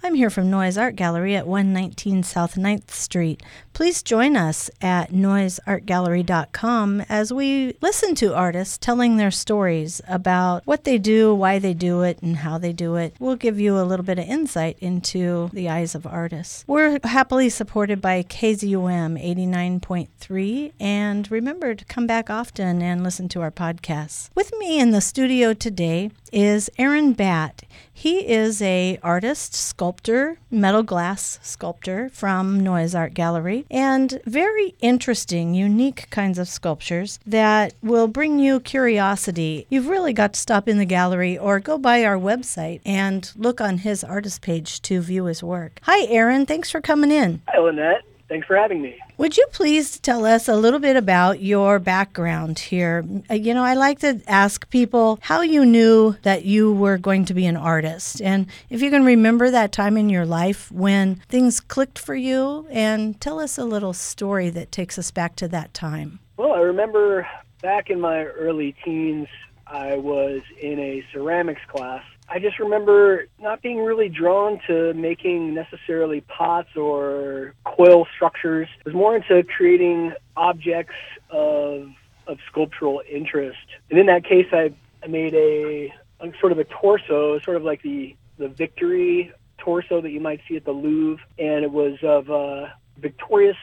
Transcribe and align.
I'm 0.00 0.14
here 0.14 0.30
from 0.30 0.48
Noyes 0.48 0.78
Art 0.78 0.94
Gallery 0.94 1.34
at 1.34 1.46
119 1.46 2.22
South 2.22 2.54
9th 2.54 2.90
Street. 2.90 3.42
Please 3.72 4.00
join 4.02 4.36
us 4.36 4.70
at 4.80 5.10
noyesartgallery.com 5.10 7.00
as 7.08 7.32
we 7.32 7.76
listen 7.80 8.14
to 8.14 8.34
artists 8.34 8.78
telling 8.78 9.16
their 9.16 9.32
stories 9.32 10.00
about 10.06 10.64
what 10.66 10.84
they 10.84 10.98
do, 10.98 11.34
why 11.34 11.58
they 11.58 11.74
do 11.74 12.02
it, 12.02 12.22
and 12.22 12.38
how 12.38 12.58
they 12.58 12.72
do 12.72 12.94
it. 12.94 13.14
We'll 13.18 13.36
give 13.36 13.58
you 13.58 13.76
a 13.76 13.82
little 13.82 14.04
bit 14.04 14.20
of 14.20 14.24
insight 14.24 14.78
into 14.80 15.50
the 15.52 15.68
eyes 15.68 15.96
of 15.96 16.06
artists. 16.06 16.64
We're 16.68 17.00
happily 17.02 17.48
supported 17.50 18.00
by 18.00 18.22
KZUM 18.22 19.20
89.3, 19.20 20.72
and 20.78 21.30
remember 21.30 21.74
to 21.74 21.84
come 21.84 22.06
back 22.06 22.30
often 22.30 22.82
and 22.82 23.02
listen 23.02 23.28
to 23.30 23.40
our 23.40 23.50
podcasts. 23.50 24.30
With 24.36 24.52
me 24.58 24.78
in 24.78 24.92
the 24.92 25.00
studio 25.00 25.54
today 25.54 26.12
is 26.32 26.70
Aaron 26.78 27.12
Batt. 27.12 27.62
He 27.92 28.28
is 28.28 28.62
a 28.62 28.98
artist, 29.02 29.54
sculptor, 29.54 30.38
metal 30.50 30.82
glass 30.82 31.38
sculptor 31.42 32.08
from 32.10 32.60
Noyes 32.60 32.94
Art 32.94 33.12
Gallery, 33.14 33.66
and 33.70 34.20
very 34.24 34.74
interesting, 34.80 35.54
unique 35.54 36.08
kinds 36.10 36.38
of 36.38 36.48
sculptures 36.48 37.18
that 37.26 37.74
will 37.82 38.06
bring 38.06 38.38
you 38.38 38.60
curiosity. 38.60 39.66
You've 39.68 39.88
really 39.88 40.12
got 40.12 40.34
to 40.34 40.40
stop 40.40 40.68
in 40.68 40.78
the 40.78 40.84
gallery 40.84 41.36
or 41.36 41.60
go 41.60 41.76
by 41.76 42.04
our 42.04 42.16
website 42.16 42.80
and 42.86 43.30
look 43.36 43.60
on 43.60 43.78
his 43.78 44.04
artist 44.04 44.42
page 44.42 44.80
to 44.82 45.00
view 45.00 45.24
his 45.24 45.42
work. 45.42 45.80
Hi, 45.82 46.06
Aaron. 46.06 46.46
Thanks 46.46 46.70
for 46.70 46.80
coming 46.80 47.10
in. 47.10 47.42
Hi, 47.48 47.58
Lynette. 47.58 48.04
Thanks 48.28 48.46
for 48.46 48.56
having 48.56 48.82
me. 48.82 48.98
Would 49.16 49.38
you 49.38 49.46
please 49.52 49.98
tell 49.98 50.26
us 50.26 50.48
a 50.48 50.54
little 50.54 50.78
bit 50.78 50.96
about 50.96 51.40
your 51.40 51.78
background 51.78 52.58
here? 52.58 53.04
Uh, 53.30 53.34
You 53.34 53.54
know, 53.54 53.64
I 53.64 53.74
like 53.74 54.00
to 54.00 54.20
ask 54.28 54.68
people 54.68 55.18
how 55.22 55.40
you 55.40 55.64
knew 55.64 56.16
that 56.22 56.44
you 56.44 56.72
were 56.72 56.98
going 56.98 57.24
to 57.24 57.34
be 57.34 57.46
an 57.46 57.56
artist. 57.56 58.20
And 58.20 58.46
if 58.68 58.82
you 58.82 58.90
can 58.90 59.04
remember 59.04 59.50
that 59.50 59.72
time 59.72 59.96
in 59.96 60.10
your 60.10 60.26
life 60.26 60.70
when 60.70 61.16
things 61.28 61.58
clicked 61.58 61.98
for 61.98 62.14
you, 62.14 62.66
and 62.70 63.18
tell 63.20 63.40
us 63.40 63.56
a 63.56 63.64
little 63.64 63.94
story 63.94 64.50
that 64.50 64.70
takes 64.70 64.98
us 64.98 65.10
back 65.10 65.34
to 65.36 65.48
that 65.48 65.72
time. 65.72 66.18
Well, 66.36 66.52
I 66.52 66.60
remember 66.60 67.26
back 67.62 67.88
in 67.90 68.00
my 68.00 68.24
early 68.24 68.74
teens, 68.84 69.28
I 69.70 69.96
was 69.96 70.40
in 70.60 70.78
a 70.78 71.04
ceramics 71.12 71.60
class. 71.68 72.02
I 72.28 72.38
just 72.38 72.58
remember 72.58 73.26
not 73.40 73.62
being 73.62 73.78
really 73.78 74.08
drawn 74.08 74.60
to 74.66 74.92
making 74.94 75.54
necessarily 75.54 76.20
pots 76.22 76.76
or 76.76 77.54
coil 77.64 78.06
structures. 78.14 78.68
I 78.80 78.82
was 78.86 78.94
more 78.94 79.16
into 79.16 79.42
creating 79.44 80.12
objects 80.36 80.94
of 81.30 81.88
of 82.26 82.38
sculptural 82.50 83.02
interest. 83.10 83.56
And 83.90 83.98
in 83.98 84.06
that 84.06 84.24
case, 84.24 84.46
I, 84.52 84.70
I 85.02 85.06
made 85.06 85.34
a, 85.34 85.92
a 86.20 86.30
sort 86.38 86.52
of 86.52 86.58
a 86.58 86.64
torso, 86.64 87.38
sort 87.40 87.56
of 87.56 87.64
like 87.64 87.82
the 87.82 88.16
the 88.38 88.48
Victory 88.48 89.32
torso 89.58 90.00
that 90.00 90.10
you 90.10 90.20
might 90.20 90.40
see 90.48 90.56
at 90.56 90.64
the 90.64 90.72
Louvre, 90.72 91.24
and 91.38 91.64
it 91.64 91.72
was 91.72 91.98
of 92.02 92.30
a 92.30 92.72
victorious 92.98 93.56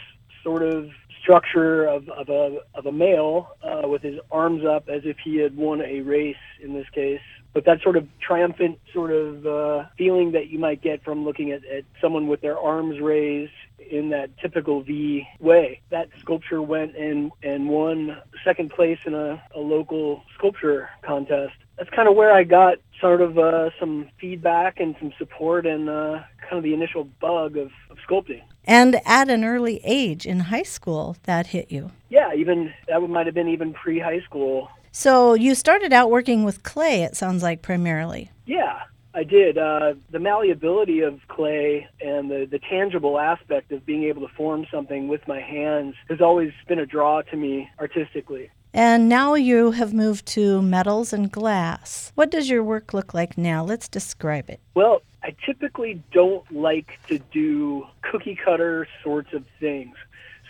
sort 0.44 0.64
of 0.64 0.90
structure 1.26 1.88
of, 1.88 2.08
of 2.10 2.30
a 2.30 2.60
of 2.76 2.86
a 2.86 2.92
male 2.92 3.50
uh, 3.64 3.88
with 3.88 4.04
his 4.04 4.20
arms 4.32 4.64
up 4.64 4.88
as 4.88 5.02
if 5.06 5.18
he 5.24 5.38
had 5.38 5.58
won 5.58 5.82
a 5.82 6.02
race 6.02 6.36
in 6.62 6.74
this 6.74 6.88
case. 6.94 7.20
But 7.54 7.66
that 7.66 7.82
sort 7.82 7.98
of 7.98 8.08
triumphant 8.20 8.80
sort 8.94 9.12
of 9.12 9.48
uh, 9.48 9.86
feeling 9.98 10.34
that 10.34 10.50
you 10.50 10.60
might 10.60 10.82
get 10.82 11.04
from 11.04 11.26
looking 11.26 11.52
at, 11.52 11.66
at 11.66 11.86
someone 12.02 12.28
with 12.28 12.42
their 12.42 12.60
arms 12.60 13.00
raised 13.00 13.54
in 13.90 14.10
that 14.10 14.38
typical 14.38 14.84
V 14.84 15.26
way. 15.40 15.82
That 15.90 16.10
sculpture 16.20 16.62
went 16.62 16.96
and, 16.96 17.32
and 17.44 17.70
won 17.70 18.18
second 18.44 18.72
place 18.72 19.00
in 19.06 19.14
a, 19.14 19.42
a 19.56 19.60
local 19.60 20.22
sculpture 20.38 20.90
contest. 21.02 21.54
That's 21.78 21.90
kind 21.90 22.08
of 22.08 22.16
where 22.16 22.32
I 22.32 22.44
got 22.44 22.78
sort 23.02 23.22
of 23.22 23.38
uh, 23.38 23.70
some 23.80 24.10
feedback 24.20 24.80
and 24.80 24.96
some 25.00 25.12
support 25.18 25.66
and 25.66 25.90
uh, 25.90 26.24
kind 26.42 26.58
of 26.58 26.64
the 26.64 26.74
initial 26.74 27.06
bug 27.20 27.58
of, 27.58 27.72
of 27.90 27.98
sculpting. 28.08 28.42
And 28.64 29.02
at 29.06 29.30
an 29.30 29.44
early 29.44 29.82
age 29.84 30.26
in 30.26 30.40
high 30.40 30.64
school, 30.64 31.18
that 31.24 31.48
hit 31.48 31.72
you. 31.72 31.92
Yeah, 32.10 32.34
even 32.34 32.74
that 32.88 33.02
might 33.02 33.26
have 33.26 33.36
been 33.36 33.50
even 33.50 33.74
pre 33.74 34.00
high 34.00 34.22
school. 34.22 34.70
So 34.92 35.34
you 35.34 35.56
started 35.56 35.92
out 35.92 36.10
working 36.10 36.46
with 36.46 36.64
clay, 36.64 37.04
it 37.04 37.18
sounds 37.18 37.44
like, 37.44 37.62
primarily. 37.62 38.32
Yeah, 38.46 38.84
I 39.14 39.24
did. 39.24 39.58
Uh, 39.58 39.96
the 40.10 40.20
malleability 40.20 41.02
of 41.02 41.20
clay 41.28 41.88
and 42.00 42.32
the, 42.32 42.48
the 42.50 42.60
tangible 42.60 43.20
aspect 43.20 43.72
of 43.72 43.86
being 43.86 44.04
able 44.04 44.28
to 44.28 44.34
form 44.34 44.66
something 44.72 45.08
with 45.08 45.28
my 45.28 45.42
hands 45.42 45.96
has 46.10 46.22
always 46.22 46.52
been 46.68 46.80
a 46.80 46.86
draw 46.86 47.22
to 47.24 47.36
me 47.36 47.70
artistically. 47.80 48.50
And 48.76 49.08
now 49.08 49.36
you 49.36 49.72
have 49.72 49.94
moved 49.94 50.26
to 50.34 50.62
metals 50.62 51.14
and 51.14 51.32
glass. 51.32 52.12
What 52.16 52.30
does 52.30 52.50
your 52.50 52.62
work 52.62 52.94
look 52.94 53.14
like 53.14 53.38
now? 53.38 53.64
Let's 53.64 53.88
describe 53.88 54.50
it. 54.50 54.60
Well, 54.74 55.02
I 55.24 55.34
typically 55.46 56.04
don't 56.12 56.44
like 56.52 57.00
to 57.08 57.20
do 57.20 57.88
cookie 58.02 58.36
cutter 58.36 58.86
sorts 59.02 59.32
of 59.32 59.46
things. 59.62 59.96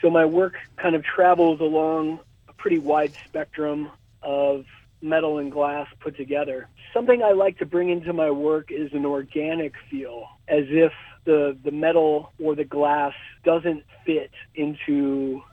So 0.02 0.10
my 0.10 0.26
work 0.26 0.56
kind 0.76 0.96
of 0.96 1.04
travels 1.04 1.60
along 1.60 2.20
a 2.50 2.54
pretty 2.54 2.80
wide 2.80 3.14
spectrum 3.28 3.92
of 4.24 4.66
metal 5.04 5.38
and 5.38 5.52
glass 5.52 5.88
put 6.00 6.18
together. 6.18 6.68
Something 6.96 7.22
I 7.22 7.34
like 7.34 7.60
to 7.60 7.66
bring 7.68 7.90
into 7.90 8.12
my 8.12 8.32
work 8.32 8.72
is 8.72 8.92
an 8.94 9.06
organic 9.06 9.74
feel, 9.92 10.30
as 10.48 10.64
if 10.70 10.94
the, 11.26 11.56
the 11.64 11.72
metal 11.72 12.34
or 12.42 12.56
the 12.56 12.66
glass 12.66 13.14
doesn't 13.44 13.84
fit 14.04 14.32
into 14.56 15.44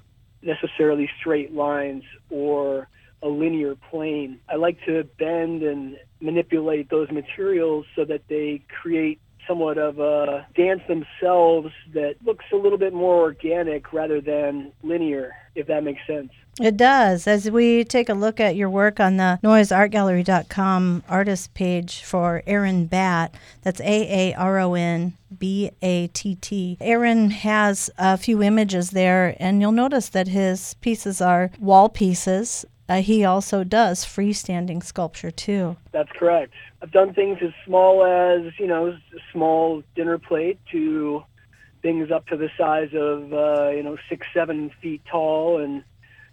necessarily 0.42 1.08
straight 1.20 1.54
lines 1.54 2.04
or 2.30 2.88
a 3.22 3.28
linear 3.28 3.76
plane. 3.90 4.40
I 4.48 4.56
like 4.56 4.78
to 4.86 5.04
bend 5.18 5.62
and 5.62 5.96
manipulate 6.20 6.90
those 6.90 7.10
materials 7.10 7.86
so 7.94 8.04
that 8.04 8.22
they 8.28 8.62
create 8.82 9.20
somewhat 9.46 9.78
of 9.78 9.98
a 9.98 10.46
dance 10.56 10.82
themselves 10.88 11.72
that 11.94 12.16
looks 12.24 12.44
a 12.52 12.56
little 12.56 12.78
bit 12.78 12.92
more 12.92 13.20
organic 13.20 13.92
rather 13.92 14.20
than 14.20 14.72
linear, 14.82 15.34
if 15.54 15.66
that 15.66 15.84
makes 15.84 16.00
sense. 16.06 16.30
It 16.60 16.76
does. 16.76 17.26
As 17.26 17.50
we 17.50 17.82
take 17.82 18.10
a 18.10 18.14
look 18.14 18.38
at 18.38 18.56
your 18.56 18.68
work 18.68 19.00
on 19.00 19.16
the 19.16 19.38
noyesartgallery.com 19.42 21.02
artist 21.08 21.54
page 21.54 22.02
for 22.02 22.42
Aaron 22.46 22.86
Batt, 22.86 23.34
that's 23.62 23.80
A 23.80 24.30
A 24.30 24.34
R 24.34 24.58
O 24.58 24.74
N 24.74 25.14
B 25.38 25.70
A 25.80 26.08
T 26.08 26.34
T. 26.34 26.76
Aaron 26.80 27.30
has 27.30 27.88
a 27.96 28.18
few 28.18 28.42
images 28.42 28.90
there, 28.90 29.34
and 29.40 29.62
you'll 29.62 29.72
notice 29.72 30.10
that 30.10 30.28
his 30.28 30.74
pieces 30.74 31.22
are 31.22 31.50
wall 31.58 31.88
pieces. 31.88 32.66
Uh, 32.92 33.00
he 33.00 33.24
also 33.24 33.64
does 33.64 34.04
freestanding 34.04 34.84
sculpture 34.84 35.30
too. 35.30 35.74
That's 35.92 36.10
correct. 36.12 36.52
I've 36.82 36.92
done 36.92 37.14
things 37.14 37.38
as 37.40 37.52
small 37.64 38.04
as, 38.04 38.52
you 38.58 38.66
know, 38.66 38.88
a 38.88 38.98
small 39.32 39.82
dinner 39.94 40.18
plate 40.18 40.60
to 40.72 41.24
things 41.80 42.10
up 42.10 42.26
to 42.26 42.36
the 42.36 42.50
size 42.58 42.90
of, 42.92 43.32
uh, 43.32 43.70
you 43.70 43.82
know, 43.82 43.96
six, 44.10 44.26
seven 44.34 44.70
feet 44.82 45.00
tall. 45.10 45.58
And 45.58 45.82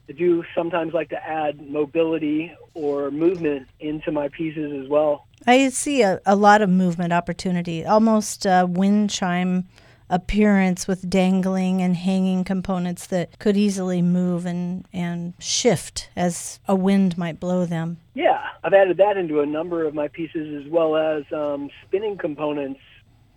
I 0.09 0.11
do 0.11 0.43
sometimes 0.53 0.93
like 0.93 1.07
to 1.09 1.25
add 1.25 1.65
mobility 1.65 2.51
or 2.73 3.09
movement 3.09 3.69
into 3.79 4.11
my 4.11 4.27
pieces 4.27 4.83
as 4.83 4.89
well. 4.89 5.27
I 5.47 5.69
see 5.69 6.01
a, 6.01 6.19
a 6.25 6.35
lot 6.35 6.61
of 6.61 6.69
movement 6.69 7.13
opportunity, 7.13 7.85
almost 7.85 8.45
a 8.45 8.65
wind 8.69 9.11
chime 9.11 9.69
appearance 10.09 10.87
with 10.87 11.09
dangling 11.09 11.81
and 11.81 11.95
hanging 11.95 12.43
components 12.43 13.07
that 13.07 13.37
could 13.39 13.55
easily 13.55 14.01
move 14.01 14.45
and, 14.45 14.85
and 14.91 15.33
shift 15.39 16.09
as 16.15 16.59
a 16.67 16.75
wind 16.75 17.17
might 17.17 17.39
blow 17.39 17.65
them. 17.65 17.97
Yeah, 18.13 18.41
I've 18.63 18.73
added 18.73 18.97
that 18.97 19.17
into 19.17 19.39
a 19.41 19.45
number 19.45 19.85
of 19.85 19.93
my 19.93 20.07
pieces 20.07 20.63
as 20.65 20.71
well 20.71 20.95
as 20.95 21.23
um, 21.31 21.69
spinning 21.85 22.17
components. 22.17 22.79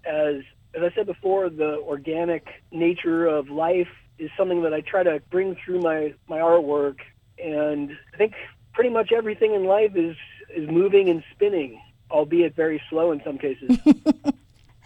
As 0.04 0.36
as 0.74 0.82
I 0.82 0.94
said 0.94 1.06
before, 1.06 1.50
the 1.50 1.76
organic 1.80 2.46
nature 2.70 3.26
of 3.26 3.50
life 3.50 3.88
is 4.18 4.30
something 4.36 4.62
that 4.62 4.72
I 4.72 4.80
try 4.80 5.02
to 5.02 5.20
bring 5.30 5.56
through 5.64 5.80
my 5.80 6.14
my 6.28 6.38
artwork, 6.38 7.00
and 7.38 7.90
I 8.14 8.16
think 8.16 8.32
pretty 8.72 8.90
much 8.90 9.12
everything 9.12 9.54
in 9.54 9.64
life 9.64 9.94
is 9.94 10.16
is 10.54 10.68
moving 10.68 11.08
and 11.08 11.22
spinning, 11.34 11.80
albeit 12.10 12.54
very 12.56 12.80
slow 12.88 13.12
in 13.12 13.22
some 13.24 13.38
cases. 13.38 13.78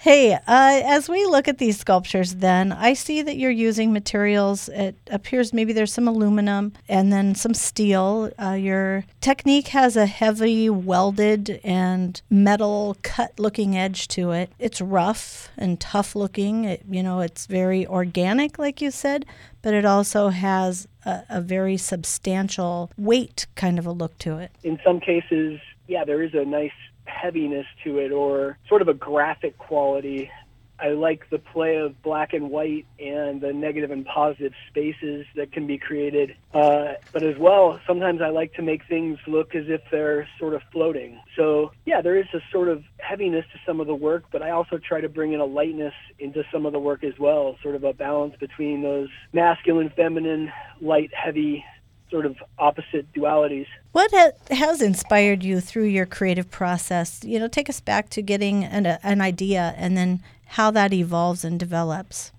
Hey, 0.06 0.34
uh, 0.34 0.38
as 0.46 1.08
we 1.08 1.26
look 1.26 1.48
at 1.48 1.58
these 1.58 1.80
sculptures, 1.80 2.36
then 2.36 2.70
I 2.70 2.92
see 2.92 3.22
that 3.22 3.38
you're 3.38 3.50
using 3.50 3.92
materials. 3.92 4.68
It 4.68 4.94
appears 5.10 5.52
maybe 5.52 5.72
there's 5.72 5.92
some 5.92 6.06
aluminum 6.06 6.74
and 6.88 7.12
then 7.12 7.34
some 7.34 7.54
steel. 7.54 8.30
Uh, 8.40 8.52
your 8.52 9.04
technique 9.20 9.66
has 9.66 9.96
a 9.96 10.06
heavy 10.06 10.70
welded 10.70 11.58
and 11.64 12.22
metal 12.30 12.96
cut 13.02 13.36
looking 13.40 13.76
edge 13.76 14.06
to 14.14 14.30
it. 14.30 14.52
It's 14.60 14.80
rough 14.80 15.48
and 15.56 15.80
tough 15.80 16.14
looking. 16.14 16.66
It, 16.66 16.84
you 16.88 17.02
know, 17.02 17.18
it's 17.18 17.46
very 17.46 17.84
organic, 17.84 18.60
like 18.60 18.80
you 18.80 18.92
said, 18.92 19.26
but 19.60 19.74
it 19.74 19.84
also 19.84 20.28
has 20.28 20.86
a, 21.04 21.24
a 21.28 21.40
very 21.40 21.76
substantial 21.76 22.92
weight 22.96 23.48
kind 23.56 23.76
of 23.76 23.86
a 23.86 23.92
look 23.92 24.16
to 24.18 24.38
it. 24.38 24.52
In 24.62 24.78
some 24.84 25.00
cases, 25.00 25.58
yeah, 25.88 26.04
there 26.04 26.22
is 26.22 26.32
a 26.32 26.44
nice 26.44 26.70
heaviness 27.06 27.66
to 27.84 27.98
it 27.98 28.12
or 28.12 28.58
sort 28.68 28.82
of 28.82 28.88
a 28.88 28.94
graphic 28.94 29.58
quality. 29.58 30.30
I 30.78 30.88
like 30.88 31.30
the 31.30 31.38
play 31.38 31.76
of 31.76 32.02
black 32.02 32.34
and 32.34 32.50
white 32.50 32.86
and 32.98 33.40
the 33.40 33.52
negative 33.52 33.90
and 33.90 34.04
positive 34.04 34.52
spaces 34.68 35.24
that 35.34 35.50
can 35.50 35.66
be 35.66 35.78
created. 35.78 36.32
Uh, 36.52 36.94
but 37.12 37.22
as 37.22 37.36
well, 37.38 37.80
sometimes 37.86 38.20
I 38.20 38.28
like 38.28 38.52
to 38.54 38.62
make 38.62 38.82
things 38.86 39.18
look 39.26 39.54
as 39.54 39.64
if 39.68 39.80
they're 39.90 40.28
sort 40.38 40.52
of 40.52 40.60
floating. 40.72 41.18
So, 41.34 41.70
yeah, 41.86 42.02
there 42.02 42.18
is 42.18 42.26
a 42.34 42.40
sort 42.52 42.68
of 42.68 42.82
heaviness 42.98 43.46
to 43.54 43.60
some 43.66 43.80
of 43.80 43.86
the 43.86 43.94
work, 43.94 44.24
but 44.30 44.42
I 44.42 44.50
also 44.50 44.78
try 44.78 45.00
to 45.00 45.08
bring 45.08 45.32
in 45.32 45.40
a 45.40 45.46
lightness 45.46 45.94
into 46.18 46.42
some 46.52 46.66
of 46.66 46.74
the 46.74 46.78
work 46.78 47.04
as 47.04 47.14
well, 47.18 47.56
sort 47.62 47.74
of 47.74 47.84
a 47.84 47.94
balance 47.94 48.34
between 48.38 48.82
those 48.82 49.08
masculine, 49.32 49.90
feminine, 49.96 50.52
light, 50.82 51.10
heavy 51.14 51.64
sort 52.10 52.26
of 52.26 52.36
opposite 52.58 53.12
dualities. 53.12 53.66
What 53.92 54.10
ha- 54.12 54.54
has 54.54 54.80
inspired 54.80 55.42
you 55.42 55.60
through 55.60 55.86
your 55.86 56.06
creative 56.06 56.50
process? 56.50 57.22
You 57.24 57.38
know, 57.38 57.48
take 57.48 57.68
us 57.68 57.80
back 57.80 58.10
to 58.10 58.22
getting 58.22 58.64
an, 58.64 58.86
a, 58.86 58.98
an 59.02 59.20
idea 59.20 59.74
and 59.76 59.96
then 59.96 60.22
how 60.46 60.70
that 60.72 60.92
evolves 60.92 61.44
and 61.44 61.58
develops. 61.58 62.32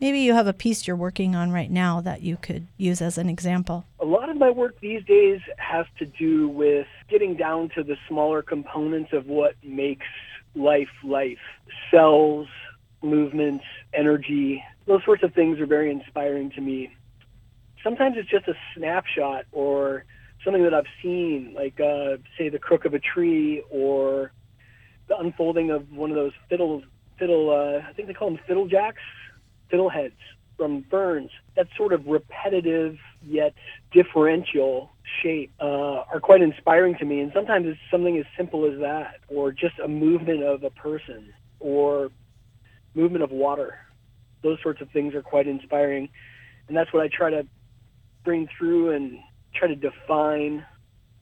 Maybe 0.00 0.18
you 0.18 0.34
have 0.34 0.48
a 0.48 0.52
piece 0.52 0.86
you're 0.86 0.96
working 0.96 1.36
on 1.36 1.52
right 1.52 1.70
now 1.70 2.00
that 2.00 2.22
you 2.22 2.36
could 2.36 2.66
use 2.76 3.00
as 3.00 3.18
an 3.18 3.28
example. 3.28 3.84
A 4.00 4.04
lot 4.04 4.28
of 4.28 4.36
my 4.36 4.50
work 4.50 4.80
these 4.80 5.04
days 5.04 5.40
has 5.58 5.86
to 6.00 6.06
do 6.06 6.48
with 6.48 6.88
getting 7.08 7.36
down 7.36 7.68
to 7.76 7.84
the 7.84 7.96
smaller 8.08 8.42
components 8.42 9.12
of 9.12 9.26
what 9.26 9.54
makes 9.62 10.06
life 10.56 10.90
life. 11.04 11.38
Cells, 11.90 12.48
movements, 13.00 13.64
energy, 13.94 14.64
those 14.86 15.04
sorts 15.04 15.22
of 15.22 15.32
things 15.34 15.60
are 15.60 15.66
very 15.66 15.90
inspiring 15.90 16.50
to 16.50 16.60
me 16.60 16.90
sometimes 17.82 18.16
it's 18.18 18.30
just 18.30 18.48
a 18.48 18.54
snapshot 18.76 19.44
or 19.52 20.04
something 20.44 20.62
that 20.64 20.74
I've 20.74 20.86
seen, 21.02 21.54
like 21.54 21.80
uh, 21.80 22.16
say 22.38 22.48
the 22.48 22.58
crook 22.58 22.84
of 22.84 22.94
a 22.94 22.98
tree 22.98 23.62
or 23.70 24.32
the 25.08 25.16
unfolding 25.18 25.70
of 25.70 25.92
one 25.92 26.10
of 26.10 26.16
those 26.16 26.32
fiddle 26.48 26.82
fiddle. 27.18 27.50
Uh, 27.50 27.88
I 27.88 27.92
think 27.92 28.08
they 28.08 28.14
call 28.14 28.30
them 28.30 28.40
fiddle 28.46 28.66
jacks, 28.66 29.02
fiddle 29.70 29.88
heads 29.88 30.14
from 30.56 30.80
Burns. 30.90 31.30
That 31.56 31.68
sort 31.76 31.92
of 31.92 32.06
repetitive 32.06 32.98
yet 33.24 33.54
differential 33.92 34.90
shape 35.22 35.52
uh, 35.60 36.04
are 36.12 36.20
quite 36.20 36.42
inspiring 36.42 36.96
to 36.98 37.04
me. 37.04 37.20
And 37.20 37.32
sometimes 37.34 37.66
it's 37.66 37.80
something 37.90 38.16
as 38.18 38.24
simple 38.36 38.70
as 38.70 38.78
that, 38.80 39.16
or 39.28 39.52
just 39.52 39.78
a 39.78 39.88
movement 39.88 40.42
of 40.42 40.62
a 40.62 40.70
person, 40.70 41.32
or 41.60 42.10
movement 42.94 43.24
of 43.24 43.30
water. 43.30 43.76
Those 44.42 44.58
sorts 44.62 44.80
of 44.80 44.90
things 44.90 45.14
are 45.14 45.22
quite 45.22 45.46
inspiring, 45.46 46.08
and 46.68 46.76
that's 46.76 46.92
what 46.92 47.02
I 47.02 47.08
try 47.08 47.30
to 47.30 47.46
bring 48.24 48.48
through 48.56 48.90
and 48.90 49.18
try 49.54 49.68
to 49.68 49.76
define 49.76 50.64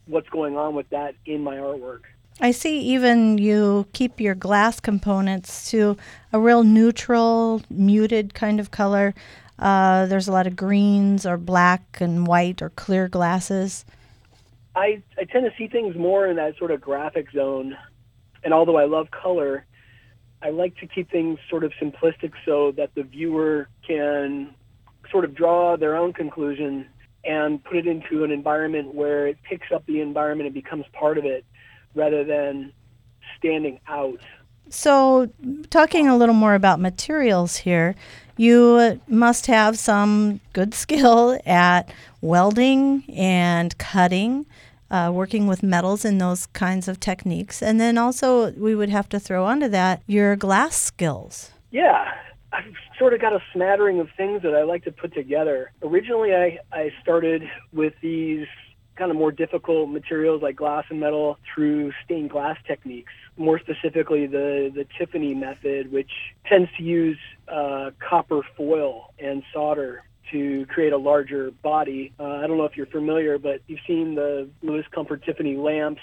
what's 0.06 0.29
going 0.29 0.56
on 0.56 0.75
with 0.75 0.88
that 0.91 1.14
in 1.26 1.43
my 1.43 1.56
artwork. 1.56 2.02
I 2.41 2.52
see 2.52 2.81
even 2.81 3.38
you 3.38 3.87
keep 3.93 4.19
your 4.19 4.35
glass 4.35 4.81
components 4.81 5.70
to 5.70 5.97
a 6.32 6.41
real 6.41 6.64
neutral, 6.64 7.62
muted 7.69 8.32
kind 8.32 8.58
of 8.58 8.70
color. 8.70 9.14
Uh, 9.58 10.06
there's 10.06 10.26
a 10.26 10.32
lot 10.32 10.47
of 10.47 10.56
greens 10.56 11.26
or 11.26 11.37
black 11.37 12.00
and 12.00 12.26
white 12.26 12.62
or 12.62 12.70
clear 12.70 13.08
glasses. 13.08 13.85
I, 14.75 15.02
I 15.19 15.25
tend 15.25 15.44
to 15.44 15.52
see 15.58 15.69
things 15.69 15.97
more 15.97 16.26
in 16.26 16.37
that 16.37 16.56
sort 16.56 16.70
of 16.70 16.81
graphic 16.81 17.31
zone. 17.32 17.76
And 18.43 18.55
although 18.55 18.79
I 18.79 18.87
love 18.87 19.11
color, 19.11 19.67
I 20.41 20.49
like 20.50 20.76
to 20.79 20.87
keep 20.87 21.11
things 21.11 21.38
sort 21.50 21.64
of 21.64 21.73
simplistic 21.73 22.32
so 22.47 22.73
that 22.73 22.94
the 22.94 23.02
viewer 23.02 23.69
can 23.87 24.55
sort 25.11 25.25
of 25.25 25.35
draw 25.35 25.77
their 25.77 25.97
own 25.97 26.12
conclusion 26.12 26.87
and 27.25 27.62
put 27.62 27.77
it 27.77 27.87
into 27.87 28.25
an 28.25 28.31
environment 28.31 28.95
where 28.95 29.27
it 29.27 29.39
picks 29.43 29.71
up 29.73 29.85
the 29.87 30.01
environment 30.01 30.47
and 30.47 30.55
becomes 30.55 30.87
part 30.93 31.19
of 31.19 31.25
it 31.25 31.45
rather 31.95 32.25
than 32.25 32.73
standing 33.39 33.79
out. 33.89 34.21
So, 34.69 35.29
talking 35.71 36.09
a 36.09 36.17
little 36.17 36.35
more 36.35 36.55
about 36.55 36.79
materials 36.79 37.57
here, 37.57 37.97
you 38.37 39.01
must 39.09 39.47
have 39.47 39.79
some 39.79 40.41
good 40.53 40.75
skill 40.75 41.39
at 41.45 41.93
welding 42.21 43.05
and 43.09 43.77
cutting, 43.79 44.47
uh, 44.91 45.11
working 45.12 45.47
with 45.47 45.62
metals 45.62 46.05
and 46.05 46.21
those 46.21 46.47
kinds 46.47 46.87
of 46.89 47.01
techniques. 47.01 47.62
And 47.62 47.81
then 47.81 47.99
also, 47.99 48.53
we 48.53 48.75
would 48.75 48.89
have 48.89 49.09
to 49.11 49.21
throw 49.21 49.45
onto 49.45 49.69
that 49.69 50.03
your 50.07 50.37
glass 50.37 50.77
skills. 50.77 51.51
Yeah, 51.71 52.12
I've 52.52 52.75
sort 52.99 53.14
of 53.14 53.20
got 53.20 53.32
a 53.32 53.41
smattering 53.52 54.00
of 54.00 54.08
things 54.17 54.43
that 54.43 54.55
I 54.55 54.62
like 54.62 54.85
to 54.85 54.93
put 54.93 55.14
together. 55.14 55.73
Originally, 55.82 56.35
I, 56.35 56.58
I 56.73 56.91
started 57.02 57.43
with 57.73 57.94
these 58.00 58.47
kind 58.97 59.11
of 59.11 59.17
more 59.17 59.32
difficult 59.32 59.88
materials 59.88 60.43
like 60.43 60.56
glass 60.56 60.85
and 60.91 61.00
metal 61.00 61.38
through 61.55 61.93
stained 62.05 62.31
glass 62.31 62.58
techniques. 62.67 63.12
More 63.37 63.58
specifically, 63.58 64.26
the, 64.26 64.70
the 64.75 64.85
Tiffany 64.99 65.35
method, 65.35 65.91
which 65.91 66.11
tends 66.44 66.69
to 66.76 66.82
use 66.82 67.19
uh, 67.49 67.93
copper 68.06 68.43
foil 68.56 69.14
and 69.19 69.43
solder 69.55 70.02
to 70.32 70.67
create 70.67 70.93
a 70.93 70.99
larger 70.99 71.50
body. 71.50 72.12
Uh, 72.20 72.25
I 72.25 72.47
don't 72.47 72.58
know 72.58 72.64
if 72.64 72.76
you're 72.76 72.87
familiar, 72.87 73.38
but 73.38 73.61
you've 73.69 73.81
seen 73.87 74.17
the 74.17 74.49
Louis 74.62 74.85
Comfort 74.93 75.25
Tiffany 75.25 75.56
lamps 75.56 76.02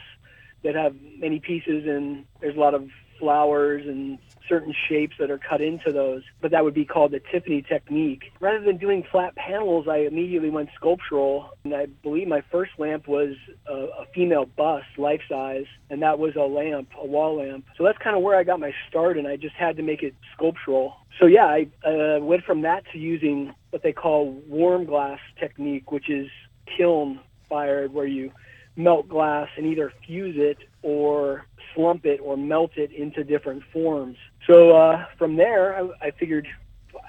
that 0.63 0.75
have 0.75 0.95
many 1.19 1.39
pieces, 1.39 1.85
and 1.87 2.25
there's 2.41 2.55
a 2.55 2.59
lot 2.59 2.73
of 2.73 2.89
flowers 3.19 3.85
and 3.87 4.19
certain 4.47 4.73
shapes 4.87 5.15
that 5.19 5.29
are 5.29 5.37
cut 5.37 5.61
into 5.61 5.91
those, 5.91 6.23
but 6.41 6.51
that 6.51 6.63
would 6.63 6.73
be 6.73 6.85
called 6.85 7.11
the 7.11 7.19
Tiffany 7.31 7.61
technique. 7.61 8.31
Rather 8.39 8.63
than 8.63 8.77
doing 8.77 9.03
flat 9.11 9.35
panels, 9.35 9.87
I 9.89 9.97
immediately 9.97 10.49
went 10.49 10.69
sculptural, 10.75 11.49
and 11.63 11.73
I 11.73 11.87
believe 12.03 12.27
my 12.27 12.41
first 12.51 12.71
lamp 12.77 13.07
was 13.07 13.35
a, 13.67 13.73
a 13.73 14.05
female 14.13 14.45
bust, 14.45 14.85
life 14.97 15.21
size, 15.29 15.65
and 15.89 16.01
that 16.01 16.19
was 16.19 16.35
a 16.35 16.41
lamp, 16.43 16.89
a 16.97 17.05
wall 17.05 17.37
lamp. 17.37 17.65
So 17.77 17.83
that's 17.83 17.97
kind 17.97 18.15
of 18.15 18.23
where 18.23 18.37
I 18.37 18.43
got 18.43 18.59
my 18.59 18.73
start, 18.89 19.17
and 19.17 19.27
I 19.27 19.35
just 19.35 19.55
had 19.55 19.75
to 19.77 19.83
make 19.83 20.03
it 20.03 20.15
sculptural. 20.33 20.95
So 21.19 21.25
yeah, 21.25 21.45
I 21.45 21.67
uh, 21.85 22.19
went 22.19 22.43
from 22.43 22.61
that 22.61 22.83
to 22.93 22.99
using 22.99 23.53
what 23.71 23.83
they 23.83 23.93
call 23.93 24.31
warm 24.47 24.85
glass 24.85 25.19
technique, 25.39 25.91
which 25.91 26.09
is 26.09 26.27
kiln 26.77 27.19
fired, 27.49 27.93
where 27.93 28.05
you 28.05 28.31
melt 28.75 29.09
glass 29.09 29.49
and 29.57 29.65
either 29.65 29.91
fuse 30.05 30.35
it 30.37 30.57
or 30.87 31.45
slump 31.75 32.05
it 32.05 32.21
or 32.23 32.37
melt 32.37 32.71
it 32.77 32.93
into 32.93 33.21
different 33.21 33.61
forms. 33.73 34.15
So 34.47 34.71
uh, 34.71 35.05
from 35.17 35.35
there, 35.35 35.75
I, 35.75 36.07
I 36.07 36.11
figured 36.11 36.47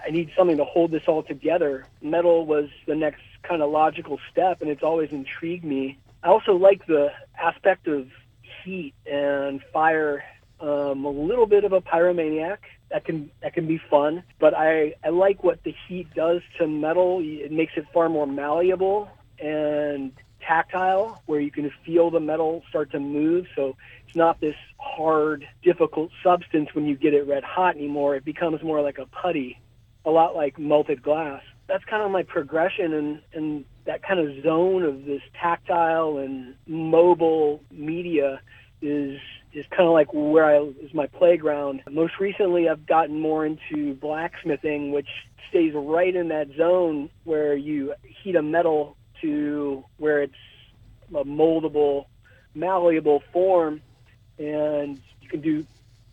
I 0.05 0.11
need 0.11 0.33
something 0.37 0.57
to 0.57 0.64
hold 0.64 0.91
this 0.91 1.05
all 1.07 1.23
together. 1.23 1.87
Metal 2.02 2.45
was 2.45 2.69
the 2.88 2.97
next 2.97 3.23
kind 3.45 3.62
of 3.62 3.71
logical 3.71 4.19
step, 4.33 4.61
and 4.61 4.69
it's 4.69 4.83
always 4.83 5.11
intrigued 5.12 5.64
me. 5.64 5.97
I 6.25 6.29
also 6.29 6.55
like 6.55 6.87
the 6.87 7.12
aspect 7.41 7.87
of 7.87 8.09
heat 8.64 8.95
and 9.07 9.62
fire. 9.73 10.25
Um, 10.61 11.05
a 11.05 11.11
little 11.11 11.47
bit 11.47 11.62
of 11.62 11.73
a 11.73 11.81
pyromaniac 11.81 12.59
that 12.91 13.05
can 13.05 13.31
that 13.43 13.55
can 13.55 13.69
be 13.69 13.81
fun, 13.88 14.25
but 14.41 14.55
I 14.57 14.95
I 15.05 15.11
like 15.11 15.45
what 15.45 15.62
the 15.62 15.73
heat 15.87 16.12
does 16.14 16.41
to 16.59 16.67
metal. 16.67 17.21
It 17.23 17.52
makes 17.52 17.75
it 17.76 17.87
far 17.95 18.09
more 18.09 18.26
malleable 18.26 19.09
and 19.38 20.11
tactile, 20.40 21.23
where 21.26 21.40
you 21.40 21.50
can 21.50 21.71
feel 21.85 22.11
the 22.11 22.21
metal 22.21 22.62
start 22.68 22.90
to 22.92 23.00
move. 23.00 23.47
So 23.54 23.76
it's 24.07 24.16
not 24.16 24.40
this 24.40 24.57
hard, 24.78 25.47
difficult 25.62 26.11
substance 26.23 26.75
when 26.75 26.87
you 26.87 26.97
get 26.97 27.14
it 27.14 27.26
red 27.26 27.45
hot 27.45 27.76
anymore. 27.76 28.16
It 28.16 28.25
becomes 28.25 28.62
more 28.62 28.80
like 28.80 28.99
a 28.99 29.07
putty, 29.07 29.61
a 30.04 30.11
lot 30.11 30.35
like 30.35 30.59
melted 30.59 31.02
glass. 31.02 31.42
That's 31.66 31.85
kind 31.85 32.02
of 32.02 32.11
my 32.11 32.23
progression 32.23 32.95
and, 32.95 33.21
and 33.35 33.64
that 33.85 34.02
kind 34.02 34.21
of 34.21 34.42
zone 34.42 34.83
of 34.83 35.04
this 35.04 35.23
tactile 35.40 36.18
and 36.18 36.54
mobile 36.66 37.62
media 37.71 38.40
is 38.80 39.18
is 39.52 39.64
kind 39.71 39.88
of 39.88 39.92
like 39.92 40.12
where 40.12 40.45
I 40.45 40.61
is 40.61 40.92
my 40.92 41.07
playground. 41.07 41.83
Most 41.90 42.21
recently, 42.21 42.68
I've 42.68 42.87
gotten 42.87 43.18
more 43.18 43.47
into 43.47 43.95
blacksmithing, 43.95 44.92
which 44.92 45.09
stays 45.49 45.73
right 45.75 46.14
in 46.14 46.28
that 46.28 46.49
zone 46.57 47.09
where 47.25 47.54
you 47.54 47.95
heat 48.23 48.37
a 48.37 48.42
metal 48.42 48.98
to 49.21 49.85
where 49.97 50.23
it's 50.23 50.35
a 51.11 51.25
moldable, 51.25 52.07
malleable 52.55 53.23
form, 53.33 53.81
and 54.39 55.01
you 55.21 55.29
can 55.29 55.41
do 55.41 55.67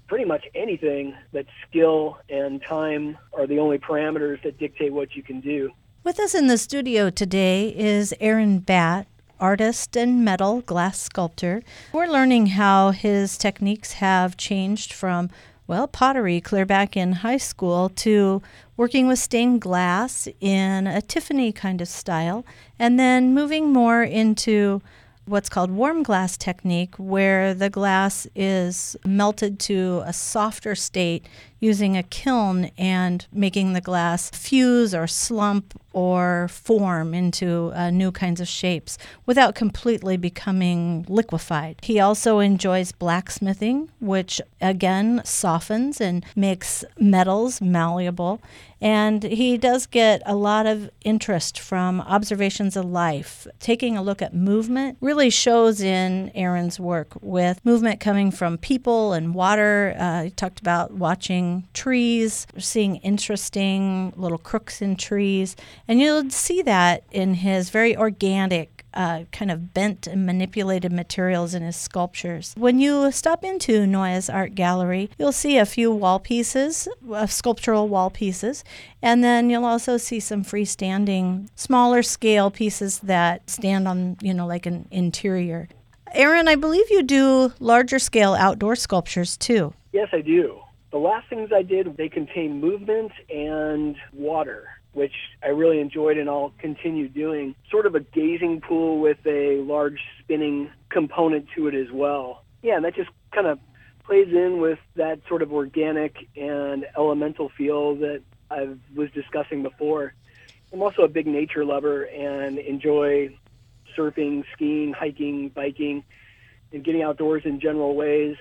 pretty 0.08 0.26
much 0.26 0.46
anything 0.54 1.16
that 1.32 1.46
skill 1.68 2.18
and 2.30 2.62
time 2.62 3.18
are 3.34 3.48
the 3.48 3.60
only 3.60 3.78
parameters 3.78 4.42
that 4.44 4.58
dictate 4.60 4.94
what 4.94 5.16
you 5.16 5.24
can 5.24 5.40
do. 5.40 5.72
With 6.04 6.20
us 6.20 6.36
in 6.36 6.48
the 6.48 6.58
studio 6.58 7.10
today 7.10 7.70
is 7.76 8.14
Aaron 8.20 8.60
Batt, 8.60 9.08
artist 9.40 9.98
and 9.98 10.24
metal 10.24 10.62
glass 10.62 11.00
sculptor. 11.02 11.64
We're 11.92 12.08
learning 12.08 12.48
how 12.48 12.92
his 12.92 13.38
techniques 13.38 13.94
have 13.94 14.38
changed 14.38 14.94
from 14.94 15.30
well, 15.68 15.88
pottery 15.88 16.40
clear 16.42 16.66
back 16.66 16.96
in 16.96 17.12
high 17.12 17.38
school 17.38 17.90
to 17.90 18.42
working 18.78 19.08
with 19.08 19.20
stained 19.20 19.62
glass 19.62 20.28
in 20.40 20.86
a 20.86 21.02
Tiffany 21.02 21.52
kind 21.52 21.82
of 21.82 21.88
style, 21.88 22.46
and 22.78 23.00
then 23.00 23.34
moving 23.34 23.74
more 23.74 24.04
into 24.04 24.82
what's 25.26 25.50
called 25.50 25.72
warm 25.72 26.04
glass 26.04 26.38
technique, 26.38 26.96
where 26.98 27.54
the 27.54 27.70
glass 27.70 28.28
is 28.36 28.96
melted 29.04 29.60
to 29.60 30.04
a 30.06 30.14
softer 30.14 30.76
state 30.76 31.26
using 31.60 31.98
a 31.98 32.04
kiln 32.04 32.72
and 32.78 33.26
making 33.32 33.74
the 33.74 33.82
glass 33.82 34.30
fuse 34.32 34.94
or 34.94 35.08
slump 35.08 35.74
or 35.94 36.50
form 36.50 37.14
into 37.14 37.72
uh, 37.74 37.90
new 37.90 38.12
kinds 38.12 38.42
of 38.42 38.48
shapes 38.48 38.98
without 39.26 39.56
completely 39.56 40.18
becoming 40.18 41.06
liquefied. 41.08 41.78
He 41.82 42.02
also 42.02 42.40
enjoys 42.40 42.92
blacksmithing, 42.92 43.90
which 44.02 44.42
again 44.60 45.22
softens 45.24 46.02
and 46.02 46.26
makes 46.36 46.84
metals 47.00 47.62
malleable. 47.62 48.42
And 48.82 49.24
he 49.24 49.58
does 49.58 49.86
get 49.86 50.22
a 50.26 50.36
lot 50.36 50.66
of 50.66 50.90
interest 51.06 51.58
from 51.58 52.02
observations 52.02 52.76
of 52.76 52.84
life. 52.86 53.48
Taking 53.60 53.96
a 53.96 54.04
look 54.04 54.22
at 54.22 54.36
movement 54.36 54.98
really 55.00 55.30
shows 55.30 55.80
in 55.82 56.30
Aaron's 56.36 56.78
work 56.78 57.14
with 57.22 57.64
movement 57.64 58.02
coming 58.02 58.32
from 58.32 58.58
people 58.58 59.14
and 59.14 59.34
water. 59.34 59.96
Uh, 59.98 60.24
he 60.24 60.30
talked 60.30 60.60
about 60.60 60.92
watching 60.92 61.45
trees, 61.74 62.48
seeing 62.58 62.98
interesting 62.98 64.14
little 64.16 64.38
crooks 64.38 64.82
in 64.82 64.96
trees. 64.96 65.56
And 65.88 66.00
you'll 66.00 66.30
see 66.30 66.62
that 66.64 67.04
in 67.12 67.36
his 67.36 67.70
very 67.70 67.96
organic 67.96 68.76
uh, 68.96 69.26
kind 69.32 69.52
of 69.52 69.74
bent 69.74 70.08
and 70.08 70.26
manipulated 70.26 70.92
materials 70.92 71.54
in 71.54 71.62
his 71.62 71.76
sculptures. 71.76 72.54
When 72.58 72.80
you 72.80 73.12
stop 73.12 73.44
into 73.44 73.86
Noyes 73.86 74.30
Art 74.30 74.56
Gallery, 74.56 75.10
you'll 75.20 75.34
see 75.34 75.58
a 75.58 75.66
few 75.66 75.92
wall 75.92 76.20
pieces, 76.20 76.88
uh, 77.12 77.26
sculptural 77.26 77.90
wall 77.90 78.10
pieces, 78.10 78.64
and 79.02 79.24
then 79.24 79.50
you'll 79.50 79.66
also 79.66 79.98
see 79.98 80.20
some 80.20 80.44
freestanding, 80.44 81.50
smaller 81.56 82.02
scale 82.02 82.50
pieces 82.50 83.00
that 83.00 83.50
stand 83.50 83.88
on, 83.88 84.18
you 84.22 84.34
know, 84.34 84.48
like 84.48 84.66
an 84.66 84.88
interior. 84.92 85.68
Aaron, 86.14 86.48
I 86.48 86.56
believe 86.56 86.90
you 86.90 87.04
do 87.04 87.52
larger 87.60 88.00
scale 88.00 88.34
outdoor 88.34 88.78
sculptures 88.78 89.36
too. 89.36 89.74
Yes, 89.92 90.08
I 90.14 90.22
do. 90.22 90.62
The 90.96 91.02
last 91.02 91.28
things 91.28 91.50
I 91.54 91.62
did, 91.62 91.98
they 91.98 92.08
contain 92.08 92.62
movement 92.62 93.12
and 93.30 93.98
water 94.14 94.70
which 94.94 95.12
I 95.44 95.50
really 95.50 95.82
enjoyed 95.82 96.18
and 96.18 96.30
I'll 96.30 96.54
continue 96.58 97.10
doing. 97.10 97.54
Sort 97.70 97.86
of 97.86 97.96
a 97.96 98.00
gazing 98.00 98.62
pool 98.62 99.02
with 99.02 99.18
a 99.26 99.58
large 99.58 100.00
spinning 100.22 100.72
component 100.90 101.48
to 101.58 101.68
it 101.68 101.76
as 101.76 101.92
well. 101.92 102.46
Yeah, 102.64 102.78
and 102.78 102.86
that 102.86 102.96
just 102.96 103.10
kind 103.34 103.46
of 103.46 103.60
plays 104.06 104.30
in 104.30 104.62
with 104.62 104.80
that 104.96 105.20
sort 105.28 105.42
of 105.42 105.52
organic 105.52 106.16
and 106.38 106.86
elemental 106.98 107.52
feel 107.58 107.96
that 107.98 108.22
I 108.50 108.70
was 108.96 109.12
discussing 109.12 109.64
before. 109.64 110.14
I'm 110.72 110.82
also 110.82 111.02
a 111.02 111.10
big 111.10 111.28
nature 111.28 111.66
lover 111.66 112.04
and 112.04 112.58
enjoy 112.58 113.38
surfing, 113.98 114.46
skiing, 114.54 114.94
hiking, 114.94 115.50
biking, 115.50 116.06
and 116.72 116.86
getting 116.86 117.04
outdoors 117.04 117.42
in 117.44 117.60
general 117.60 117.98
ways. 117.98 118.38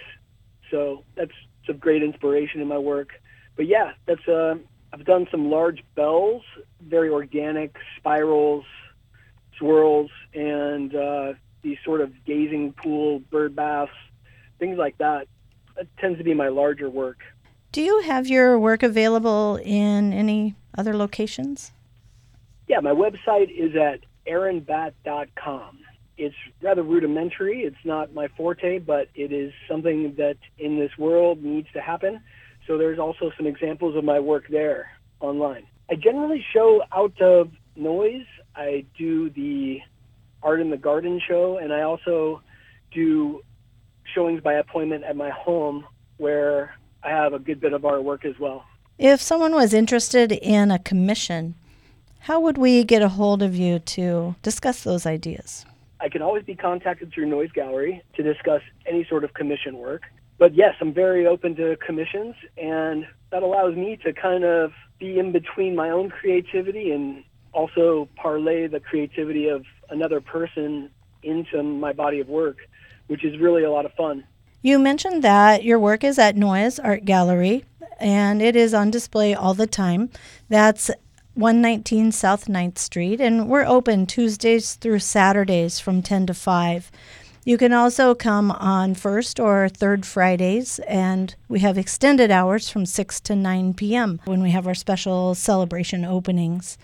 So 0.70 1.02
that's 1.16 1.34
some 1.66 1.78
great 1.78 2.02
inspiration 2.02 2.60
in 2.60 2.68
my 2.68 2.78
work. 2.78 3.10
But 3.56 3.66
yeah, 3.66 3.92
that's 4.06 4.26
uh, 4.28 4.56
I've 4.92 5.04
done 5.04 5.26
some 5.30 5.50
large 5.50 5.84
bells, 5.94 6.42
very 6.80 7.08
organic 7.08 7.76
spirals, 7.96 8.64
swirls, 9.58 10.10
and 10.34 10.94
uh, 10.94 11.32
these 11.62 11.78
sort 11.84 12.00
of 12.00 12.12
gazing 12.24 12.72
pool 12.74 13.20
bird 13.30 13.56
baths, 13.56 13.92
things 14.58 14.78
like 14.78 14.98
that. 14.98 15.26
That 15.76 15.88
tends 15.98 16.18
to 16.18 16.24
be 16.24 16.34
my 16.34 16.48
larger 16.48 16.88
work. 16.88 17.18
Do 17.72 17.82
you 17.82 18.02
have 18.02 18.28
your 18.28 18.56
work 18.56 18.84
available 18.84 19.56
in 19.56 20.12
any 20.12 20.54
other 20.78 20.96
locations? 20.96 21.72
Yeah, 22.68 22.78
my 22.80 22.92
website 22.92 23.50
is 23.50 23.74
at 23.74 24.00
aaronbatt.com. 24.28 25.78
It's 26.16 26.34
rather 26.62 26.82
rudimentary. 26.82 27.62
It's 27.62 27.84
not 27.84 28.14
my 28.14 28.28
forte, 28.36 28.78
but 28.78 29.08
it 29.14 29.32
is 29.32 29.52
something 29.68 30.14
that 30.16 30.36
in 30.58 30.78
this 30.78 30.96
world 30.96 31.42
needs 31.42 31.68
to 31.72 31.80
happen. 31.80 32.20
So 32.66 32.78
there's 32.78 32.98
also 32.98 33.30
some 33.36 33.46
examples 33.46 33.96
of 33.96 34.04
my 34.04 34.20
work 34.20 34.44
there 34.48 34.90
online. 35.20 35.66
I 35.90 35.96
generally 35.96 36.44
show 36.52 36.82
out 36.92 37.20
of 37.20 37.50
Noyes. 37.76 38.26
I 38.56 38.84
do 38.96 39.30
the 39.30 39.80
Art 40.42 40.60
in 40.60 40.70
the 40.70 40.76
Garden 40.76 41.20
show, 41.26 41.58
and 41.58 41.72
I 41.72 41.82
also 41.82 42.42
do 42.92 43.42
showings 44.14 44.40
by 44.42 44.54
appointment 44.54 45.04
at 45.04 45.16
my 45.16 45.30
home 45.30 45.86
where 46.18 46.74
I 47.02 47.10
have 47.10 47.32
a 47.32 47.38
good 47.38 47.60
bit 47.60 47.72
of 47.72 47.82
artwork 47.82 48.24
as 48.24 48.38
well. 48.38 48.64
If 48.98 49.20
someone 49.20 49.52
was 49.52 49.74
interested 49.74 50.30
in 50.30 50.70
a 50.70 50.78
commission, 50.78 51.54
how 52.20 52.40
would 52.40 52.56
we 52.56 52.84
get 52.84 53.02
a 53.02 53.08
hold 53.08 53.42
of 53.42 53.56
you 53.56 53.80
to 53.80 54.36
discuss 54.42 54.84
those 54.84 55.04
ideas? 55.04 55.66
I 56.04 56.08
can 56.08 56.22
always 56.22 56.44
be 56.44 56.54
contacted 56.54 57.12
through 57.12 57.26
Noyes 57.26 57.50
Gallery 57.52 58.02
to 58.14 58.22
discuss 58.22 58.62
any 58.86 59.04
sort 59.08 59.24
of 59.24 59.34
commission 59.34 59.78
work 59.78 60.02
but 60.38 60.54
yes, 60.54 60.74
I'm 60.80 60.92
very 60.92 61.26
open 61.26 61.54
to 61.56 61.76
commissions, 61.76 62.34
and 62.56 63.06
that 63.30 63.42
allows 63.42 63.76
me 63.76 63.96
to 64.04 64.12
kind 64.12 64.44
of 64.44 64.72
be 64.98 65.18
in 65.18 65.32
between 65.32 65.76
my 65.76 65.90
own 65.90 66.10
creativity 66.10 66.90
and 66.90 67.22
also 67.52 68.08
parlay 68.16 68.66
the 68.66 68.80
creativity 68.80 69.48
of 69.48 69.64
another 69.90 70.20
person 70.20 70.90
into 71.22 71.62
my 71.62 71.92
body 71.92 72.20
of 72.20 72.28
work, 72.28 72.58
which 73.06 73.24
is 73.24 73.38
really 73.38 73.62
a 73.62 73.70
lot 73.70 73.86
of 73.86 73.92
fun. 73.94 74.24
You 74.60 74.78
mentioned 74.78 75.22
that 75.22 75.62
your 75.62 75.78
work 75.78 76.02
is 76.02 76.18
at 76.18 76.36
Noyes 76.36 76.78
Art 76.78 77.04
Gallery 77.04 77.64
and 78.00 78.42
it 78.42 78.56
is 78.56 78.74
on 78.74 78.90
display 78.90 79.34
all 79.34 79.54
the 79.54 79.66
time. 79.66 80.10
That's 80.48 80.90
119 81.34 82.12
South 82.12 82.46
9th 82.46 82.78
Street, 82.78 83.20
and 83.20 83.48
we're 83.48 83.64
open 83.66 84.06
Tuesdays 84.06 84.74
through 84.74 85.00
Saturdays 85.00 85.80
from 85.80 86.00
10 86.00 86.26
to 86.26 86.34
5. 86.34 86.92
You 87.44 87.58
can 87.58 87.72
also 87.72 88.14
come 88.14 88.52
on 88.52 88.94
first 88.94 89.40
or 89.40 89.68
third 89.68 90.06
Fridays, 90.06 90.78
and 90.86 91.34
we 91.48 91.58
have 91.58 91.76
extended 91.76 92.30
hours 92.30 92.68
from 92.68 92.86
6 92.86 93.20
to 93.22 93.34
9 93.34 93.74
p.m. 93.74 94.20
when 94.26 94.42
we 94.44 94.52
have 94.52 94.68
our 94.68 94.76
special 94.76 95.34
celebration 95.34 96.04
openings. 96.04 96.78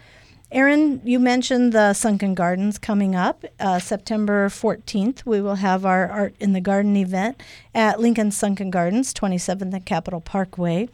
Aaron, 0.50 1.00
you 1.04 1.20
mentioned 1.20 1.72
the 1.72 1.94
Sunken 1.94 2.34
Gardens 2.34 2.76
coming 2.76 3.14
up 3.14 3.44
uh, 3.60 3.78
September 3.78 4.48
14th. 4.48 5.24
We 5.24 5.40
will 5.40 5.54
have 5.54 5.86
our 5.86 6.10
Art 6.10 6.34
in 6.40 6.54
the 6.54 6.60
Garden 6.60 6.96
event 6.96 7.40
at 7.72 8.00
Lincoln 8.00 8.32
Sunken 8.32 8.70
Gardens, 8.70 9.14
27th 9.14 9.72
and 9.72 9.86
Capitol 9.86 10.20
Parkway. 10.20 10.88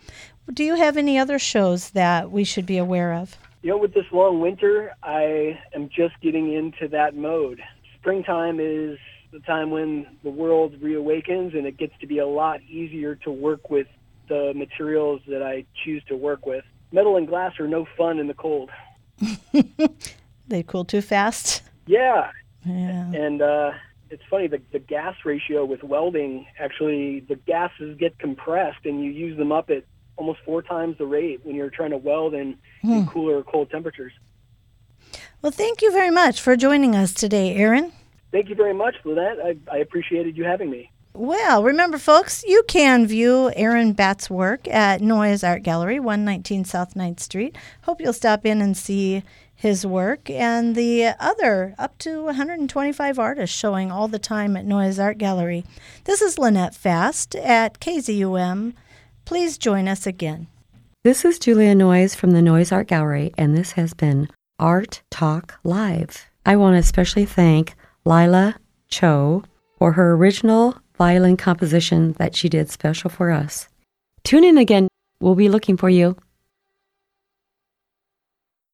Do 0.53 0.63
you 0.63 0.75
have 0.75 0.99
any 0.99 1.19
other 1.19 1.39
shows 1.39 1.91
that 1.91 2.31
we 2.31 2.45
should 2.45 2.67
be 2.67 2.77
aware 2.77 3.15
of? 3.15 3.39
You 3.67 3.73
know, 3.73 3.79
with 3.79 3.95
this 3.95 4.07
long 4.13 4.41
winter, 4.41 4.95
I 5.03 5.59
am 5.75 5.89
just 5.89 6.15
getting 6.23 6.53
into 6.53 6.87
that 6.91 7.17
mode. 7.17 7.61
Springtime 7.99 8.61
is 8.61 8.97
the 9.33 9.41
time 9.41 9.73
when 9.73 10.07
the 10.23 10.31
world 10.31 10.81
reawakens 10.81 11.53
and 11.59 11.67
it 11.67 11.77
gets 11.77 11.93
to 12.01 12.07
be 12.07 12.19
a 12.19 12.27
lot 12.29 12.63
easier 12.63 13.17
to 13.17 13.33
work 13.33 13.69
with 13.69 13.89
the 14.29 14.53
materials 14.55 15.21
that 15.27 15.43
I 15.43 15.65
choose 15.85 16.05
to 16.05 16.17
work 16.17 16.47
with. 16.47 16.65
Metal 16.93 17.17
and 17.17 17.27
glass 17.27 17.59
are 17.59 17.67
no 17.67 17.89
fun 17.99 18.21
in 18.21 18.29
the 18.29 18.35
cold. 18.35 18.71
they 20.47 20.63
cool 20.63 20.85
too 20.85 21.03
fast. 21.03 21.65
Yeah. 21.87 22.31
Yeah. 22.65 23.11
And 23.15 23.43
uh, 23.43 23.73
it's 24.11 24.23
funny 24.31 24.47
the 24.47 24.61
the 24.71 24.79
gas 24.79 25.17
ratio 25.25 25.65
with 25.65 25.83
welding 25.83 26.47
actually 26.61 27.19
the 27.19 27.35
gases 27.35 27.99
get 27.99 28.17
compressed 28.21 28.85
and 28.85 29.03
you 29.03 29.11
use 29.11 29.37
them 29.37 29.51
up 29.51 29.71
at 29.71 29.83
almost 30.17 30.41
four 30.45 30.63
times 30.63 30.99
the 30.99 31.07
rate 31.07 31.41
when 31.45 31.55
you're 31.55 31.71
trying 31.71 31.91
to 31.91 31.97
weld 31.97 32.35
in, 32.35 32.57
hmm. 32.83 32.93
in 32.93 33.07
cooler 33.07 33.39
or 33.39 33.43
cold 33.43 33.71
temperatures. 33.71 34.13
Well, 35.43 35.53
thank 35.53 35.83
you 35.83 35.93
very 35.93 36.11
much 36.11 36.41
for 36.41 36.57
joining 36.57 36.97
us 36.97 37.13
today, 37.13 37.55
Aaron. 37.55 37.93
Thank 38.33 38.49
you 38.49 38.55
very 38.55 38.75
much, 38.75 38.97
Lynette. 39.05 39.39
I, 39.43 39.57
I 39.73 39.79
appreciated 39.79 40.37
you 40.37 40.45
having 40.45 40.71
me. 40.71 40.91
Well, 41.15 41.63
remember, 41.63 41.97
folks, 41.97 42.45
you 42.47 42.63
can 42.69 43.07
view 43.07 43.51
Aaron 43.57 43.95
Batt's 43.95 44.29
work 44.29 44.69
at 44.69 45.01
Noyes 45.01 45.43
Art 45.43 45.63
Gallery, 45.63 45.99
119 45.99 46.67
South 46.67 46.93
9th 46.93 47.21
Street. 47.21 47.57
Hope 47.83 48.03
you'll 48.03 48.13
stop 48.13 48.45
in 48.45 48.61
and 48.61 48.77
see 48.77 49.23
his 49.55 49.87
work 49.87 50.29
and 50.29 50.77
the 50.77 51.15
other 51.19 51.75
up 51.79 51.97
to 52.01 52.25
125 52.25 53.19
artists 53.19 53.57
showing 53.57 53.91
all 53.91 54.09
the 54.09 54.19
time 54.19 54.55
at 54.59 54.67
Noyes 54.67 54.99
Art 54.99 55.17
Gallery. 55.17 55.65
This 56.05 56.21
is 56.21 56.39
Lynette 56.39 56.75
Fast 56.75 57.35
at 57.37 57.81
KZUM. 57.81 58.75
Please 59.27 59.59
join 59.59 59.89
us 59.89 60.07
again. 60.07 60.47
This 61.03 61.25
is 61.25 61.41
Julia 61.41 61.75
Noyes 61.75 62.15
from 62.15 62.31
the 62.31 62.41
Noyes 62.41 62.71
Art 62.71 62.87
Gallery, 62.87 63.35
and 63.37 63.57
this 63.57 63.73
has 63.73 63.93
been 63.93 64.29
Art 64.61 65.03
Talk 65.11 65.59
Live. 65.65 66.27
I 66.47 66.55
want 66.55 66.75
to 66.75 66.79
especially 66.79 67.25
thank 67.25 67.75
Lila 68.05 68.55
Cho 68.87 69.43
for 69.79 69.93
her 69.93 70.13
original 70.13 70.79
violin 70.97 71.37
composition 71.37 72.13
that 72.19 72.37
she 72.37 72.49
did 72.49 72.71
special 72.71 73.11
for 73.11 73.33
us. 73.33 73.69
Tune 74.23 74.45
in 74.45 74.59
again. 74.59 74.87
We'll 75.21 75.35
be 75.35 75.49
looking 75.49 75.77
for 75.77 75.91
you. 75.91 76.17